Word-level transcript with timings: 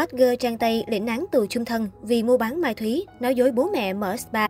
Hot 0.00 0.10
girl 0.10 0.34
Trang 0.38 0.58
Tây 0.58 0.84
lĩnh 0.88 1.06
án 1.06 1.24
tù 1.32 1.46
chung 1.46 1.64
thân 1.64 1.88
vì 2.02 2.22
mua 2.22 2.36
bán 2.36 2.60
ma 2.60 2.72
túy, 2.72 3.06
nói 3.20 3.34
dối 3.34 3.50
bố 3.50 3.68
mẹ 3.72 3.92
mở 3.92 4.16
spa. 4.16 4.46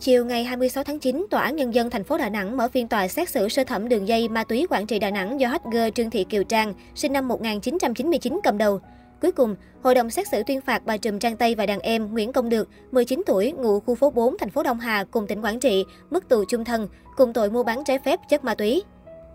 Chiều 0.00 0.24
ngày 0.24 0.44
26 0.44 0.84
tháng 0.84 0.98
9, 0.98 1.26
Tòa 1.30 1.42
án 1.42 1.56
Nhân 1.56 1.74
dân 1.74 1.90
thành 1.90 2.04
phố 2.04 2.18
Đà 2.18 2.28
Nẵng 2.28 2.56
mở 2.56 2.68
phiên 2.68 2.88
tòa 2.88 3.08
xét 3.08 3.28
xử 3.28 3.48
sơ 3.48 3.64
thẩm 3.64 3.88
đường 3.88 4.08
dây 4.08 4.28
ma 4.28 4.44
túy 4.44 4.66
quản 4.70 4.86
trị 4.86 4.98
Đà 4.98 5.10
Nẵng 5.10 5.40
do 5.40 5.48
hot 5.48 5.60
girl 5.72 5.88
Trương 5.94 6.10
Thị 6.10 6.24
Kiều 6.24 6.44
Trang, 6.44 6.74
sinh 6.94 7.12
năm 7.12 7.28
1999 7.28 8.40
cầm 8.44 8.58
đầu. 8.58 8.80
Cuối 9.22 9.32
cùng, 9.32 9.56
hội 9.82 9.94
đồng 9.94 10.10
xét 10.10 10.28
xử 10.28 10.42
tuyên 10.46 10.60
phạt 10.60 10.86
bà 10.86 10.96
Trùm 10.96 11.18
Trang 11.18 11.36
Tây 11.36 11.54
và 11.54 11.66
đàn 11.66 11.80
em 11.80 12.12
Nguyễn 12.12 12.32
Công 12.32 12.48
Được, 12.48 12.68
19 12.92 13.22
tuổi, 13.26 13.52
ngụ 13.52 13.80
khu 13.80 13.94
phố 13.94 14.10
4, 14.10 14.38
thành 14.38 14.50
phố 14.50 14.62
Đông 14.62 14.80
Hà, 14.80 15.04
cùng 15.04 15.26
tỉnh 15.26 15.40
Quảng 15.40 15.60
Trị, 15.60 15.84
mức 16.10 16.28
tù 16.28 16.44
chung 16.48 16.64
thân, 16.64 16.88
cùng 17.16 17.32
tội 17.32 17.50
mua 17.50 17.62
bán 17.62 17.84
trái 17.84 17.98
phép 17.98 18.20
chất 18.28 18.44
ma 18.44 18.54
túy. 18.54 18.82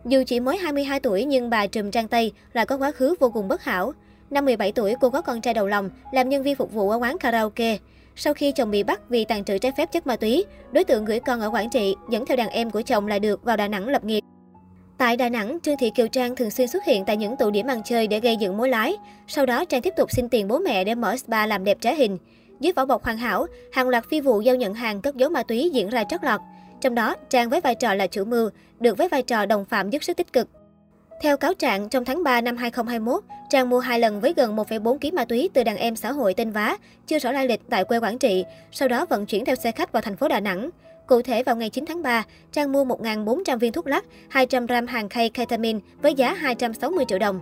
Dù 0.05 0.23
chỉ 0.27 0.39
mới 0.39 0.57
22 0.57 0.99
tuổi 0.99 1.25
nhưng 1.25 1.49
bà 1.49 1.67
Trùm 1.67 1.91
Trang 1.91 2.07
Tây 2.07 2.31
lại 2.53 2.65
có 2.65 2.77
quá 2.77 2.91
khứ 2.91 3.15
vô 3.19 3.29
cùng 3.29 3.47
bất 3.47 3.63
hảo. 3.63 3.93
Năm 4.29 4.45
17 4.45 4.71
tuổi, 4.71 4.95
cô 5.01 5.09
có 5.09 5.21
con 5.21 5.41
trai 5.41 5.53
đầu 5.53 5.67
lòng, 5.67 5.89
làm 6.11 6.29
nhân 6.29 6.43
viên 6.43 6.55
phục 6.55 6.73
vụ 6.73 6.89
ở 6.89 6.97
quán 6.97 7.17
karaoke. 7.17 7.77
Sau 8.15 8.33
khi 8.33 8.51
chồng 8.51 8.71
bị 8.71 8.83
bắt 8.83 9.09
vì 9.09 9.25
tàn 9.25 9.43
trữ 9.43 9.57
trái 9.57 9.71
phép 9.77 9.91
chất 9.91 10.07
ma 10.07 10.15
túy, 10.15 10.45
đối 10.71 10.83
tượng 10.83 11.05
gửi 11.05 11.19
con 11.19 11.41
ở 11.41 11.49
Quảng 11.49 11.69
Trị, 11.69 11.95
dẫn 12.09 12.25
theo 12.25 12.37
đàn 12.37 12.49
em 12.49 12.69
của 12.71 12.81
chồng 12.81 13.07
là 13.07 13.19
được 13.19 13.43
vào 13.43 13.57
Đà 13.57 13.67
Nẵng 13.67 13.87
lập 13.87 14.03
nghiệp. 14.03 14.21
Tại 14.97 15.17
Đà 15.17 15.29
Nẵng, 15.29 15.57
Trương 15.63 15.77
Thị 15.77 15.89
Kiều 15.89 16.07
Trang 16.07 16.35
thường 16.35 16.51
xuyên 16.51 16.67
xuất 16.67 16.85
hiện 16.85 17.05
tại 17.05 17.17
những 17.17 17.37
tụ 17.37 17.51
điểm 17.51 17.67
ăn 17.67 17.81
chơi 17.85 18.07
để 18.07 18.19
gây 18.19 18.35
dựng 18.35 18.57
mối 18.57 18.69
lái. 18.69 18.95
Sau 19.27 19.45
đó, 19.45 19.65
Trang 19.65 19.81
tiếp 19.81 19.93
tục 19.97 20.11
xin 20.11 20.29
tiền 20.29 20.47
bố 20.47 20.59
mẹ 20.59 20.83
để 20.83 20.95
mở 20.95 21.17
spa 21.17 21.45
làm 21.45 21.63
đẹp 21.63 21.77
trái 21.81 21.95
hình. 21.95 22.17
Dưới 22.59 22.73
vỏ 22.73 22.85
bọc 22.85 23.03
hoàn 23.03 23.17
hảo, 23.17 23.45
hàng 23.71 23.89
loạt 23.89 24.05
phi 24.09 24.21
vụ 24.21 24.41
giao 24.41 24.55
nhận 24.55 24.73
hàng 24.73 25.01
cất 25.01 25.15
giấu 25.15 25.29
ma 25.29 25.43
túy 25.43 25.69
diễn 25.73 25.89
ra 25.89 26.03
trót 26.03 26.23
lọt. 26.23 26.41
Trong 26.81 26.95
đó, 26.95 27.15
Trang 27.29 27.49
với 27.49 27.61
vai 27.61 27.75
trò 27.75 27.93
là 27.93 28.07
chủ 28.07 28.25
mưu, 28.25 28.49
được 28.79 28.97
với 28.97 29.09
vai 29.09 29.23
trò 29.23 29.45
đồng 29.45 29.65
phạm 29.65 29.89
giúp 29.89 30.03
sức 30.03 30.17
tích 30.17 30.33
cực. 30.33 30.47
Theo 31.21 31.37
cáo 31.37 31.53
trạng, 31.53 31.89
trong 31.89 32.05
tháng 32.05 32.23
3 32.23 32.41
năm 32.41 32.57
2021, 32.57 33.23
Trang 33.49 33.69
mua 33.69 33.79
hai 33.79 33.99
lần 33.99 34.21
với 34.21 34.33
gần 34.35 34.55
1,4 34.55 34.97
kg 34.97 35.15
ma 35.15 35.25
túy 35.25 35.49
từ 35.53 35.63
đàn 35.63 35.77
em 35.77 35.95
xã 35.95 36.11
hội 36.11 36.33
tên 36.33 36.51
Vá, 36.51 36.77
chưa 37.07 37.19
rõ 37.19 37.31
lai 37.31 37.47
lịch 37.47 37.61
tại 37.69 37.83
quê 37.83 37.99
Quảng 37.99 38.17
Trị, 38.17 38.45
sau 38.71 38.87
đó 38.87 39.05
vận 39.05 39.25
chuyển 39.25 39.45
theo 39.45 39.55
xe 39.55 39.71
khách 39.71 39.91
vào 39.91 40.01
thành 40.01 40.15
phố 40.15 40.27
Đà 40.27 40.39
Nẵng. 40.39 40.69
Cụ 41.07 41.21
thể 41.21 41.43
vào 41.43 41.55
ngày 41.55 41.69
9 41.69 41.85
tháng 41.85 42.03
3, 42.03 42.23
Trang 42.51 42.71
mua 42.71 42.85
1.400 42.85 43.57
viên 43.57 43.71
thuốc 43.71 43.87
lắc, 43.87 44.05
200 44.29 44.65
gram 44.65 44.87
hàng 44.87 45.09
khay 45.09 45.29
ketamine 45.29 45.79
với 46.01 46.13
giá 46.13 46.33
260 46.33 47.05
triệu 47.07 47.19
đồng. 47.19 47.39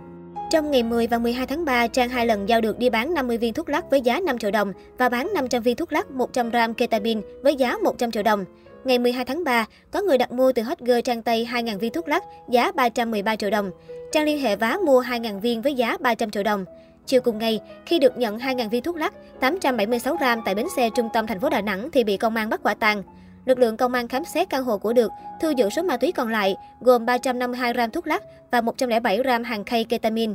Trong 0.50 0.70
ngày 0.70 0.82
10 0.82 1.06
và 1.06 1.18
12 1.18 1.46
tháng 1.46 1.64
3, 1.64 1.86
Trang 1.86 2.08
hai 2.08 2.26
lần 2.26 2.48
giao 2.48 2.60
được 2.60 2.78
đi 2.78 2.90
bán 2.90 3.14
50 3.14 3.38
viên 3.38 3.52
thuốc 3.52 3.68
lắc 3.68 3.90
với 3.90 4.00
giá 4.00 4.20
5 4.20 4.38
triệu 4.38 4.50
đồng 4.50 4.72
và 4.98 5.08
bán 5.08 5.30
500 5.34 5.62
viên 5.62 5.76
thuốc 5.76 5.92
lắc 5.92 6.10
100 6.10 6.50
gram 6.50 6.74
ketamine 6.74 7.20
với 7.42 7.56
giá 7.56 7.76
100 7.76 8.10
triệu 8.10 8.22
đồng. 8.22 8.44
Ngày 8.86 8.98
12 8.98 9.24
tháng 9.24 9.44
3, 9.44 9.66
có 9.90 10.02
người 10.02 10.18
đặt 10.18 10.32
mua 10.32 10.52
từ 10.52 10.62
hot 10.62 10.78
girl 10.78 11.00
Trang 11.04 11.22
Tây 11.22 11.48
2.000 11.52 11.78
viên 11.78 11.92
thuốc 11.92 12.08
lắc 12.08 12.22
giá 12.48 12.72
313 12.72 13.36
triệu 13.36 13.50
đồng. 13.50 13.70
Trang 14.12 14.24
liên 14.24 14.40
hệ 14.40 14.56
vá 14.56 14.76
mua 14.86 15.02
2.000 15.02 15.40
viên 15.40 15.62
với 15.62 15.74
giá 15.74 15.96
300 16.00 16.30
triệu 16.30 16.42
đồng. 16.42 16.64
Chiều 17.06 17.20
cùng 17.20 17.38
ngày, 17.38 17.60
khi 17.86 17.98
được 17.98 18.18
nhận 18.18 18.38
2.000 18.38 18.68
viên 18.68 18.82
thuốc 18.82 18.96
lắc 18.96 19.14
876 19.40 20.16
gram 20.16 20.40
tại 20.44 20.54
bến 20.54 20.66
xe 20.76 20.90
trung 20.96 21.08
tâm 21.12 21.26
thành 21.26 21.40
phố 21.40 21.48
Đà 21.48 21.60
Nẵng 21.60 21.90
thì 21.90 22.04
bị 22.04 22.16
công 22.16 22.36
an 22.36 22.50
bắt 22.50 22.60
quả 22.62 22.74
tang. 22.74 23.02
Lực 23.44 23.58
lượng 23.58 23.76
công 23.76 23.92
an 23.92 24.08
khám 24.08 24.24
xét 24.24 24.50
căn 24.50 24.64
hộ 24.64 24.78
của 24.78 24.92
Được, 24.92 25.10
thu 25.40 25.50
giữ 25.50 25.70
số 25.70 25.82
ma 25.82 25.96
túy 25.96 26.12
còn 26.12 26.28
lại 26.28 26.56
gồm 26.80 27.06
352 27.06 27.72
gram 27.72 27.90
thuốc 27.90 28.06
lắc 28.06 28.22
và 28.50 28.60
107 28.60 29.18
gram 29.18 29.44
hàng 29.44 29.64
khay 29.64 29.84
ketamine. 29.84 30.34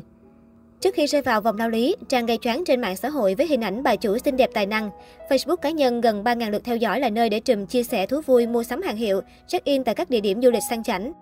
Trước 0.82 0.96
khi 0.96 1.06
rơi 1.06 1.22
vào 1.22 1.42
vòng 1.42 1.58
lao 1.58 1.70
lý, 1.70 1.96
Trang 2.10 2.26
gây 2.26 2.38
choáng 2.42 2.64
trên 2.66 2.82
mạng 2.82 2.96
xã 2.96 3.10
hội 3.10 3.36
với 3.36 3.48
hình 3.48 3.62
ảnh 3.62 3.84
bà 3.84 3.96
chủ 3.96 4.18
xinh 4.18 4.38
đẹp 4.38 4.50
tài 4.54 4.66
năng. 4.66 4.90
Facebook 5.30 5.56
cá 5.56 5.70
nhân 5.70 6.02
gần 6.02 6.24
3.000 6.24 6.52
lượt 6.52 6.64
theo 6.64 6.76
dõi 6.76 7.00
là 7.00 7.10
nơi 7.10 7.30
để 7.30 7.40
Trùm 7.40 7.66
chia 7.66 7.84
sẻ 7.84 8.06
thú 8.06 8.22
vui 8.22 8.48
mua 8.48 8.64
sắm 8.64 8.82
hàng 8.82 8.98
hiệu, 8.98 9.22
check-in 9.48 9.84
tại 9.84 9.96
các 9.96 10.10
địa 10.10 10.20
điểm 10.20 10.42
du 10.42 10.52
lịch 10.52 10.64
sang 10.70 10.84
chảnh. 10.84 11.14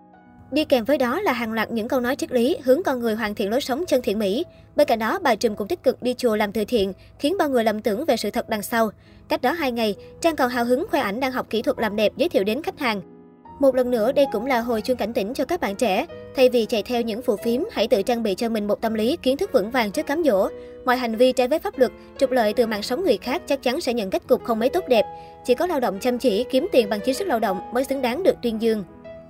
Đi 0.51 0.65
kèm 0.65 0.85
với 0.85 0.97
đó 0.97 1.21
là 1.21 1.33
hàng 1.33 1.53
loạt 1.53 1.71
những 1.71 1.87
câu 1.87 1.99
nói 1.99 2.15
triết 2.15 2.31
lý 2.31 2.57
hướng 2.63 2.83
con 2.83 2.99
người 2.99 3.15
hoàn 3.15 3.35
thiện 3.35 3.49
lối 3.49 3.61
sống 3.61 3.83
chân 3.87 4.01
thiện 4.01 4.19
mỹ. 4.19 4.45
Bên 4.75 4.87
cạnh 4.87 4.99
đó, 4.99 5.19
bà 5.19 5.35
Trùm 5.35 5.55
cũng 5.55 5.67
tích 5.67 5.83
cực 5.83 6.03
đi 6.03 6.13
chùa 6.13 6.35
làm 6.35 6.51
từ 6.51 6.65
thiện, 6.65 6.93
khiến 7.19 7.35
bao 7.39 7.49
người 7.49 7.63
lầm 7.63 7.81
tưởng 7.81 8.05
về 8.05 8.17
sự 8.17 8.31
thật 8.31 8.49
đằng 8.49 8.61
sau. 8.61 8.89
Cách 9.29 9.41
đó 9.41 9.51
hai 9.51 9.71
ngày, 9.71 9.95
Trang 10.21 10.35
còn 10.35 10.49
hào 10.49 10.65
hứng 10.65 10.85
khoe 10.89 10.99
ảnh 10.99 11.19
đang 11.19 11.31
học 11.31 11.49
kỹ 11.49 11.61
thuật 11.61 11.79
làm 11.79 11.95
đẹp 11.95 12.11
giới 12.17 12.29
thiệu 12.29 12.43
đến 12.43 12.63
khách 12.63 12.79
hàng. 12.79 13.18
Một 13.59 13.75
lần 13.75 13.91
nữa, 13.91 14.11
đây 14.11 14.25
cũng 14.31 14.45
là 14.45 14.59
hồi 14.59 14.81
chuông 14.81 14.97
cảnh 14.97 15.13
tỉnh 15.13 15.33
cho 15.33 15.45
các 15.45 15.61
bạn 15.61 15.75
trẻ. 15.75 16.05
Thay 16.35 16.49
vì 16.49 16.65
chạy 16.65 16.83
theo 16.83 17.01
những 17.01 17.21
phù 17.21 17.35
phiếm, 17.35 17.61
hãy 17.71 17.87
tự 17.87 18.01
trang 18.01 18.23
bị 18.23 18.35
cho 18.35 18.49
mình 18.49 18.67
một 18.67 18.81
tâm 18.81 18.93
lý 18.93 19.17
kiến 19.17 19.37
thức 19.37 19.51
vững 19.53 19.71
vàng 19.71 19.91
trước 19.91 20.05
cám 20.05 20.23
dỗ. 20.23 20.47
Mọi 20.85 20.97
hành 20.97 21.15
vi 21.15 21.31
trái 21.31 21.47
với 21.47 21.59
pháp 21.59 21.77
luật, 21.77 21.91
trục 22.17 22.31
lợi 22.31 22.53
từ 22.53 22.67
mạng 22.67 22.83
sống 22.83 23.03
người 23.03 23.17
khác 23.17 23.41
chắc 23.47 23.63
chắn 23.63 23.81
sẽ 23.81 23.93
nhận 23.93 24.09
kết 24.09 24.27
cục 24.27 24.43
không 24.43 24.59
mấy 24.59 24.69
tốt 24.69 24.83
đẹp. 24.87 25.05
Chỉ 25.45 25.55
có 25.55 25.67
lao 25.67 25.79
động 25.79 25.99
chăm 25.99 26.17
chỉ, 26.17 26.45
kiếm 26.51 26.67
tiền 26.71 26.89
bằng 26.89 26.99
chính 27.05 27.13
sức 27.13 27.27
lao 27.27 27.39
động 27.39 27.61
mới 27.73 27.83
xứng 27.83 28.01
đáng 28.01 28.23
được 28.23 28.35
tuyên 28.41 28.61
dương. 28.61 28.83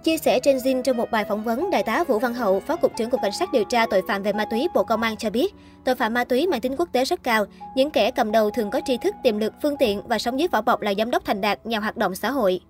Chia 0.03 0.17
sẻ 0.17 0.39
trên 0.39 0.57
Zin 0.57 0.81
trong 0.81 0.97
một 0.97 1.11
bài 1.11 1.25
phỏng 1.29 1.43
vấn, 1.43 1.69
Đại 1.71 1.83
tá 1.83 2.03
Vũ 2.03 2.19
Văn 2.19 2.33
Hậu, 2.33 2.59
Phó 2.59 2.75
Cục 2.75 2.91
trưởng 2.97 3.09
Cục 3.09 3.21
Cảnh 3.21 3.31
sát 3.39 3.51
điều 3.53 3.63
tra 3.63 3.85
tội 3.85 4.01
phạm 4.07 4.23
về 4.23 4.33
ma 4.33 4.45
túy 4.45 4.67
Bộ 4.73 4.83
Công 4.83 5.01
an 5.01 5.17
cho 5.17 5.29
biết, 5.29 5.53
tội 5.85 5.95
phạm 5.95 6.13
ma 6.13 6.23
túy 6.23 6.47
mang 6.47 6.61
tính 6.61 6.75
quốc 6.77 6.89
tế 6.91 7.05
rất 7.05 7.23
cao. 7.23 7.45
Những 7.75 7.89
kẻ 7.91 8.11
cầm 8.11 8.31
đầu 8.31 8.49
thường 8.49 8.69
có 8.71 8.81
tri 8.85 8.97
thức, 8.97 9.15
tiềm 9.23 9.37
lực, 9.37 9.53
phương 9.61 9.77
tiện 9.79 10.01
và 10.07 10.19
sống 10.19 10.39
dưới 10.39 10.47
vỏ 10.47 10.61
bọc 10.61 10.81
là 10.81 10.93
giám 10.97 11.11
đốc 11.11 11.25
thành 11.25 11.41
đạt, 11.41 11.65
nhà 11.65 11.79
hoạt 11.79 11.97
động 11.97 12.15
xã 12.15 12.31
hội. 12.31 12.61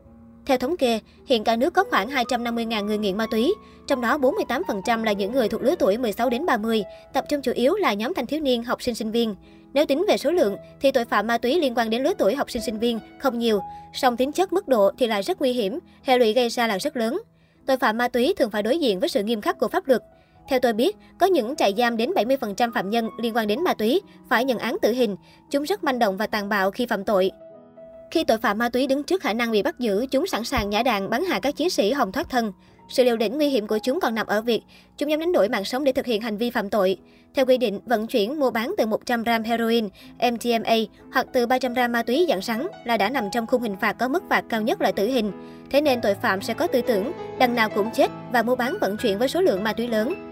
Theo 0.50 0.58
thống 0.58 0.78
kê, 0.78 1.00
hiện 1.26 1.44
cả 1.44 1.56
nước 1.56 1.74
có 1.74 1.84
khoảng 1.90 2.10
250.000 2.10 2.86
người 2.86 2.98
nghiện 2.98 3.18
ma 3.18 3.26
túy, 3.32 3.54
trong 3.88 4.02
đó 4.02 4.18
48% 4.18 5.04
là 5.04 5.12
những 5.12 5.32
người 5.32 5.50
thuộc 5.50 5.62
lứa 5.62 5.76
tuổi 5.80 5.98
16 5.98 6.30
đến 6.30 6.46
30, 6.46 6.84
tập 7.14 7.26
trung 7.30 7.42
chủ 7.42 7.52
yếu 7.56 7.76
là 7.76 7.94
nhóm 7.94 8.14
thanh 8.14 8.26
thiếu 8.26 8.40
niên, 8.40 8.64
học 8.64 8.82
sinh 8.82 8.96
sinh 8.96 9.12
viên. 9.12 9.36
Nếu 9.74 9.86
tính 9.86 10.06
về 10.08 10.18
số 10.18 10.32
lượng 10.32 10.58
thì 10.82 10.92
tội 10.92 11.06
phạm 11.06 11.28
ma 11.28 11.38
túy 11.38 11.60
liên 11.60 11.74
quan 11.76 11.90
đến 11.90 12.04
lứa 12.04 12.14
tuổi 12.18 12.36
học 12.36 12.52
sinh 12.52 12.62
sinh 12.62 12.80
viên 12.80 13.00
không 13.20 13.40
nhiều, 13.40 13.62
song 13.94 14.18
tính 14.18 14.32
chất 14.32 14.54
mức 14.54 14.68
độ 14.68 14.92
thì 14.98 15.08
lại 15.08 15.22
rất 15.22 15.40
nguy 15.40 15.54
hiểm, 15.54 15.80
hệ 16.04 16.18
lụy 16.18 16.34
gây 16.34 16.50
ra 16.50 16.68
là 16.68 16.78
rất 16.78 16.98
lớn. 16.98 17.22
Tội 17.66 17.78
phạm 17.78 17.98
ma 17.98 18.08
túy 18.08 18.34
thường 18.38 18.52
phải 18.52 18.64
đối 18.64 18.80
diện 18.80 19.00
với 19.00 19.10
sự 19.10 19.24
nghiêm 19.24 19.42
khắc 19.42 19.60
của 19.60 19.68
pháp 19.68 19.88
luật. 19.88 20.02
Theo 20.48 20.60
tôi 20.60 20.74
biết, 20.74 20.96
có 21.20 21.26
những 21.26 21.56
trại 21.56 21.74
giam 21.78 21.98
đến 21.98 22.12
70% 22.12 22.72
phạm 22.72 22.90
nhân 22.90 23.10
liên 23.20 23.36
quan 23.36 23.48
đến 23.48 23.64
ma 23.64 23.74
túy 23.74 24.02
phải 24.30 24.46
nhận 24.46 24.58
án 24.58 24.78
tử 24.82 24.92
hình. 24.92 25.16
Chúng 25.52 25.64
rất 25.64 25.84
manh 25.84 26.00
động 26.00 26.18
và 26.18 26.28
tàn 26.28 26.50
bạo 26.50 26.72
khi 26.72 26.86
phạm 26.86 27.04
tội. 27.04 27.32
Khi 28.12 28.24
tội 28.24 28.38
phạm 28.38 28.58
ma 28.58 28.70
túy 28.70 28.88
đứng 28.88 29.04
trước 29.04 29.22
khả 29.22 29.34
năng 29.34 29.52
bị 29.52 29.62
bắt 29.62 29.80
giữ, 29.80 30.06
chúng 30.12 30.28
sẵn 30.28 30.44
sàng 30.44 30.70
nhã 30.70 30.84
đạn 30.84 31.10
bắn 31.10 31.26
hạ 31.26 31.40
các 31.40 31.56
chiến 31.56 31.70
sĩ 31.70 31.92
hòng 31.92 32.12
thoát 32.12 32.30
thân. 32.30 32.52
Sự 32.90 33.04
liều 33.04 33.18
lĩnh 33.18 33.38
nguy 33.38 33.50
hiểm 33.50 33.68
của 33.68 33.78
chúng 33.84 34.00
còn 34.00 34.16
nằm 34.16 34.28
ở 34.28 34.42
việc 34.42 34.62
chúng 34.98 35.10
dám 35.10 35.20
đánh 35.20 35.32
đổi 35.32 35.50
mạng 35.50 35.66
sống 35.66 35.84
để 35.84 35.92
thực 35.92 36.06
hiện 36.06 36.22
hành 36.22 36.38
vi 36.38 36.50
phạm 36.50 36.70
tội. 36.70 36.98
Theo 37.36 37.46
quy 37.46 37.58
định, 37.58 37.80
vận 37.86 38.08
chuyển 38.08 38.40
mua 38.40 38.52
bán 38.52 38.76
từ 38.78 38.86
100 38.86 39.24
gram 39.24 39.44
heroin, 39.44 39.90
MDMA 40.32 40.76
hoặc 41.14 41.28
từ 41.34 41.46
300 41.46 41.74
gram 41.74 41.92
ma 41.92 42.04
túy 42.04 42.26
dạng 42.30 42.42
rắn 42.42 42.68
là 42.86 42.98
đã 42.98 43.10
nằm 43.10 43.30
trong 43.32 43.48
khung 43.48 43.62
hình 43.62 43.76
phạt 43.82 43.94
có 43.94 44.08
mức 44.08 44.24
phạt 44.30 44.46
cao 44.50 44.62
nhất 44.62 44.82
là 44.82 44.92
tử 44.92 45.08
hình. 45.08 45.32
Thế 45.70 45.82
nên 45.82 46.02
tội 46.02 46.16
phạm 46.16 46.42
sẽ 46.42 46.54
có 46.54 46.68
tư 46.68 46.82
tưởng 46.82 47.12
đằng 47.40 47.56
nào 47.56 47.70
cũng 47.70 47.90
chết 47.92 48.12
và 48.32 48.44
mua 48.44 48.56
bán 48.56 48.78
vận 48.82 48.98
chuyển 48.98 49.20
với 49.20 49.30
số 49.30 49.42
lượng 49.42 49.64
ma 49.64 49.74
túy 49.74 49.88
lớn. 49.88 50.29